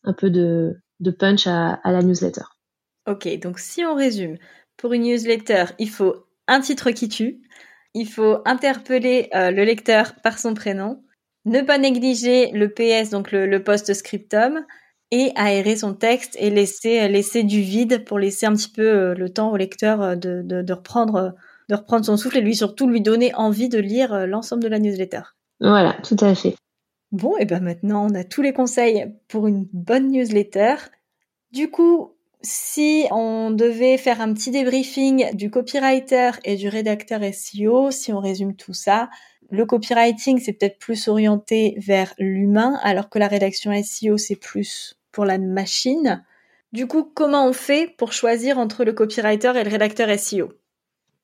un 0.04 0.12
peu 0.12 0.30
de, 0.30 0.76
punch 1.18 1.46
à, 1.46 1.80
la 1.84 2.02
newsletter. 2.02 2.42
Ok, 3.08 3.28
donc 3.40 3.58
si 3.58 3.84
on 3.84 3.94
résume, 3.94 4.36
pour 4.76 4.92
une 4.92 5.02
newsletter, 5.02 5.64
il 5.78 5.88
faut 5.88 6.26
un 6.46 6.60
titre 6.60 6.90
qui 6.90 7.08
tue, 7.08 7.40
il 7.94 8.06
faut 8.06 8.38
interpeller 8.44 9.28
euh, 9.34 9.50
le 9.50 9.64
lecteur 9.64 10.14
par 10.22 10.38
son 10.38 10.54
prénom, 10.54 11.02
ne 11.44 11.62
pas 11.62 11.78
négliger 11.78 12.50
le 12.52 12.68
PS, 12.68 13.10
donc 13.10 13.32
le, 13.32 13.62
post-scriptum, 13.62 14.64
et 15.10 15.32
aérer 15.34 15.76
son 15.76 15.94
texte 15.94 16.36
et 16.38 16.50
laisser, 16.50 17.08
laisser 17.08 17.42
du 17.42 17.60
vide 17.60 18.04
pour 18.04 18.18
laisser 18.18 18.46
un 18.46 18.54
petit 18.54 18.70
peu 18.70 18.82
euh, 18.82 19.14
le 19.14 19.28
temps 19.30 19.50
au 19.50 19.56
lecteur 19.56 20.16
de, 20.16 20.42
de, 20.42 20.72
reprendre, 20.72 21.34
de 21.68 21.74
reprendre 21.74 22.04
son 22.04 22.16
souffle 22.16 22.38
et 22.38 22.42
lui 22.42 22.54
surtout 22.54 22.88
lui 22.88 23.00
donner 23.00 23.34
envie 23.34 23.68
de 23.68 23.78
lire 23.78 24.26
l'ensemble 24.26 24.62
de 24.62 24.68
la 24.68 24.78
newsletter. 24.78 25.22
Voilà, 25.60 25.96
tout 26.02 26.16
à 26.20 26.34
fait. 26.34 26.54
Bon, 27.12 27.36
et 27.38 27.44
ben 27.44 27.60
maintenant 27.60 28.06
on 28.08 28.14
a 28.14 28.22
tous 28.22 28.40
les 28.40 28.52
conseils 28.52 29.12
pour 29.26 29.48
une 29.48 29.66
bonne 29.72 30.10
newsletter. 30.10 30.76
Du 31.50 31.68
coup, 31.70 32.14
si 32.42 33.06
on 33.10 33.50
devait 33.50 33.98
faire 33.98 34.20
un 34.20 34.32
petit 34.32 34.52
débriefing 34.52 35.34
du 35.34 35.50
copywriter 35.50 36.30
et 36.44 36.56
du 36.56 36.68
rédacteur 36.68 37.20
SEO, 37.34 37.90
si 37.90 38.12
on 38.12 38.20
résume 38.20 38.54
tout 38.54 38.72
ça, 38.72 39.10
le 39.50 39.66
copywriting 39.66 40.38
c'est 40.38 40.52
peut-être 40.52 40.78
plus 40.78 41.08
orienté 41.08 41.74
vers 41.78 42.14
l'humain, 42.18 42.78
alors 42.82 43.10
que 43.10 43.18
la 43.18 43.26
rédaction 43.26 43.72
SEO 43.82 44.16
c'est 44.16 44.36
plus 44.36 44.99
pour 45.12 45.24
la 45.24 45.38
machine. 45.38 46.24
Du 46.72 46.86
coup, 46.86 47.10
comment 47.14 47.46
on 47.46 47.52
fait 47.52 47.94
pour 47.98 48.12
choisir 48.12 48.58
entre 48.58 48.84
le 48.84 48.92
copywriter 48.92 49.52
et 49.56 49.64
le 49.64 49.70
rédacteur 49.70 50.08
SEO 50.18 50.52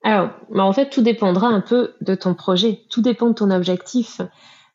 Alors, 0.03 0.31
bah, 0.51 0.65
en 0.65 0.73
fait, 0.73 0.91
tout 0.91 1.03
dépendra 1.03 1.49
un 1.49 1.61
peu 1.61 1.95
de 2.01 2.15
ton 2.15 2.35
projet, 2.35 2.81
tout 2.91 3.03
dépend 3.03 3.29
de 3.29 3.35
ton 3.35 3.51
objectif 3.51 4.21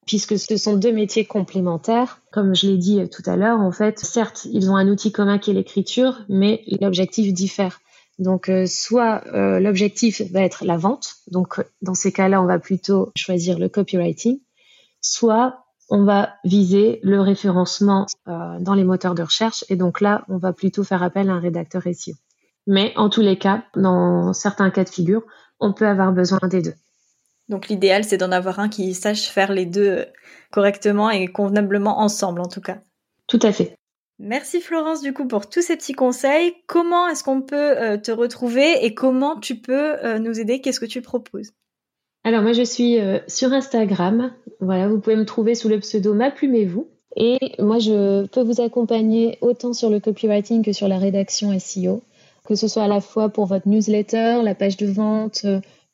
puisque 0.05 0.37
ce 0.37 0.57
sont 0.57 0.75
deux 0.75 0.91
métiers 0.91 1.25
complémentaires. 1.25 2.21
Comme 2.31 2.55
je 2.55 2.67
l'ai 2.67 2.77
dit 2.77 3.07
tout 3.09 3.23
à 3.25 3.35
l'heure, 3.35 3.59
en 3.59 3.71
fait, 3.71 3.99
certes, 3.99 4.47
ils 4.51 4.69
ont 4.69 4.75
un 4.75 4.87
outil 4.87 5.11
commun 5.11 5.37
qui 5.37 5.51
est 5.51 5.53
l'écriture, 5.53 6.21
mais 6.27 6.63
l'objectif 6.81 7.31
diffère. 7.33 7.79
Donc, 8.19 8.49
euh, 8.49 8.65
soit 8.65 9.23
euh, 9.33 9.59
l'objectif 9.59 10.21
va 10.31 10.41
être 10.41 10.65
la 10.65 10.77
vente, 10.77 11.15
donc 11.27 11.61
dans 11.81 11.93
ces 11.93 12.11
cas-là, 12.11 12.41
on 12.41 12.45
va 12.45 12.59
plutôt 12.59 13.11
choisir 13.15 13.57
le 13.57 13.69
copywriting, 13.69 14.39
soit 15.01 15.65
on 15.91 16.05
va 16.05 16.35
viser 16.45 17.01
le 17.03 17.19
référencement 17.19 18.07
euh, 18.27 18.57
dans 18.59 18.73
les 18.73 18.85
moteurs 18.85 19.13
de 19.13 19.23
recherche, 19.23 19.65
et 19.69 19.75
donc 19.75 19.99
là, 19.99 20.23
on 20.29 20.37
va 20.37 20.53
plutôt 20.53 20.85
faire 20.85 21.03
appel 21.03 21.29
à 21.29 21.33
un 21.33 21.39
rédacteur 21.39 21.83
SEO. 21.83 22.13
Mais 22.65 22.93
en 22.95 23.09
tous 23.09 23.21
les 23.21 23.37
cas, 23.37 23.65
dans 23.75 24.31
certains 24.31 24.71
cas 24.71 24.85
de 24.85 24.89
figure, 24.89 25.23
on 25.59 25.73
peut 25.73 25.85
avoir 25.85 26.13
besoin 26.13 26.39
des 26.49 26.61
deux. 26.61 26.75
Donc 27.49 27.67
l'idéal, 27.67 28.05
c'est 28.05 28.17
d'en 28.17 28.31
avoir 28.31 28.59
un 28.59 28.69
qui 28.69 28.93
sache 28.93 29.27
faire 29.27 29.51
les 29.51 29.65
deux 29.65 30.05
correctement 30.51 31.09
et 31.09 31.27
convenablement 31.27 31.99
ensemble, 31.99 32.39
en 32.39 32.47
tout 32.47 32.61
cas. 32.61 32.79
Tout 33.27 33.39
à 33.41 33.51
fait. 33.51 33.75
Merci 34.17 34.61
Florence 34.61 35.01
du 35.01 35.13
coup 35.13 35.27
pour 35.27 35.49
tous 35.49 35.61
ces 35.61 35.75
petits 35.75 35.93
conseils. 35.93 36.53
Comment 36.67 37.07
est-ce 37.07 37.23
qu'on 37.23 37.41
peut 37.41 37.81
euh, 37.81 37.97
te 37.97 38.11
retrouver 38.11 38.85
et 38.85 38.93
comment 38.93 39.39
tu 39.39 39.55
peux 39.55 39.97
euh, 40.05 40.19
nous 40.19 40.39
aider? 40.39 40.61
Qu'est-ce 40.61 40.79
que 40.79 40.85
tu 40.85 41.01
proposes? 41.01 41.51
Alors 42.23 42.41
moi 42.43 42.53
je 42.53 42.63
suis 42.63 42.97
sur 43.27 43.51
Instagram. 43.51 44.31
Voilà, 44.59 44.87
vous 44.87 44.99
pouvez 44.99 45.15
me 45.15 45.25
trouver 45.25 45.55
sous 45.55 45.69
le 45.69 45.79
pseudo 45.79 46.13
M'appumez-vous. 46.13 46.87
Et 47.15 47.39
moi 47.59 47.79
je 47.79 48.25
peux 48.27 48.41
vous 48.41 48.61
accompagner 48.61 49.37
autant 49.41 49.73
sur 49.73 49.89
le 49.89 49.99
copywriting 49.99 50.63
que 50.63 50.71
sur 50.71 50.87
la 50.87 50.97
rédaction 50.97 51.57
SEO, 51.59 52.03
que 52.45 52.55
ce 52.55 52.67
soit 52.67 52.83
à 52.83 52.87
la 52.87 53.01
fois 53.01 53.29
pour 53.29 53.47
votre 53.47 53.67
newsletter, 53.67 54.41
la 54.43 54.55
page 54.55 54.77
de 54.77 54.87
vente, 54.87 55.45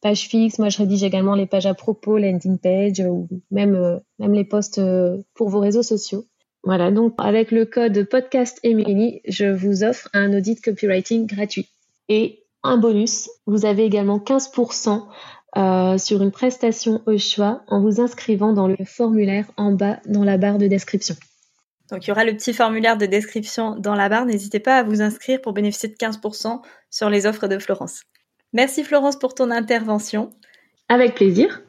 page 0.02 0.28
fixe. 0.28 0.60
Moi, 0.60 0.70
je 0.70 0.78
rédige 0.78 1.04
également 1.04 1.36
les 1.36 1.46
pages 1.46 1.66
à 1.66 1.74
propos, 1.74 2.18
landing 2.18 2.58
page 2.58 3.00
ou 3.00 3.28
même, 3.52 3.76
euh, 3.76 3.98
même 4.20 4.34
les 4.34 4.44
posts 4.44 4.80
euh, 4.80 5.18
pour 5.34 5.50
vos 5.50 5.60
réseaux 5.60 5.84
sociaux. 5.84 6.26
Voilà, 6.64 6.92
donc 6.92 7.14
avec 7.18 7.52
le 7.52 7.66
code 7.66 8.04
podcast 8.10 8.60
Emily, 8.64 9.22
je 9.26 9.46
vous 9.46 9.84
offre 9.84 10.10
un 10.14 10.36
audit 10.36 10.62
copywriting 10.62 11.26
gratuit. 11.26 11.70
Et 12.10 12.44
un 12.64 12.78
bonus, 12.78 13.30
vous 13.46 13.66
avez 13.66 13.86
également 13.86 14.18
15% 14.18 15.04
euh, 15.58 15.98
sur 15.98 16.22
une 16.22 16.32
prestation 16.32 17.02
au 17.08 17.18
choix 17.18 17.64
en 17.68 17.82
vous 17.82 18.00
inscrivant 18.00 18.54
dans 18.54 18.68
le 18.68 18.78
formulaire 18.86 19.50
en 19.58 19.72
bas 19.72 20.00
dans 20.06 20.24
la 20.24 20.38
barre 20.38 20.60
de 20.60 20.68
description. 20.68 21.16
Donc 21.90 22.06
il 22.06 22.10
y 22.10 22.12
aura 22.12 22.26
le 22.26 22.34
petit 22.34 22.54
formulaire 22.54 22.98
de 22.98 23.08
description 23.08 23.76
dans 23.76 23.96
la 23.96 24.08
barre. 24.08 24.26
N'hésitez 24.26 24.60
pas 24.60 24.78
à 24.78 24.84
vous 24.84 25.02
inscrire 25.02 25.42
pour 25.42 25.54
bénéficier 25.54 25.90
de 25.90 25.96
15% 25.96 26.62
sur 26.92 27.10
les 27.10 27.26
offres 27.26 27.48
de 27.48 27.58
Florence. 27.58 28.02
Merci 28.54 28.84
Florence 28.84 29.18
pour 29.18 29.34
ton 29.34 29.50
intervention. 29.50 30.30
Avec 30.90 31.16
plaisir. 31.16 31.64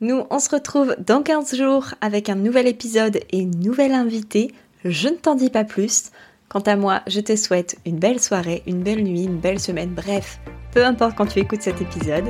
Nous, 0.00 0.22
on 0.30 0.38
se 0.38 0.50
retrouve 0.50 0.94
dans 1.04 1.22
15 1.22 1.56
jours 1.56 1.94
avec 2.00 2.28
un 2.28 2.36
nouvel 2.36 2.68
épisode 2.68 3.20
et 3.30 3.38
une 3.38 3.58
nouvelle 3.58 3.92
invitée. 3.92 4.52
Je 4.84 5.08
ne 5.08 5.14
t'en 5.14 5.34
dis 5.34 5.50
pas 5.50 5.64
plus. 5.64 6.10
Quant 6.48 6.60
à 6.60 6.76
moi, 6.76 7.02
je 7.06 7.20
te 7.20 7.34
souhaite 7.34 7.76
une 7.86 7.98
belle 7.98 8.20
soirée, 8.20 8.62
une 8.66 8.82
belle 8.82 9.02
nuit, 9.02 9.24
une 9.24 9.38
belle 9.38 9.60
semaine, 9.60 9.94
bref, 9.94 10.38
peu 10.72 10.84
importe 10.84 11.16
quand 11.16 11.26
tu 11.26 11.38
écoutes 11.38 11.62
cet 11.62 11.80
épisode. 11.80 12.26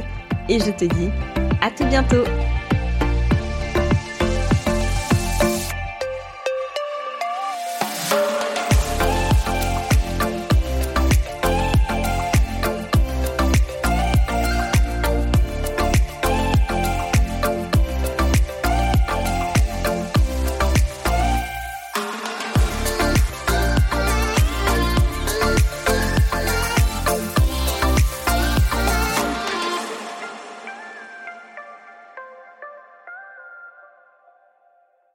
Et 0.49 0.59
je 0.59 0.71
te 0.71 0.85
dis 0.85 1.11
à 1.61 1.71
tout 1.71 1.85
bientôt 1.87 2.25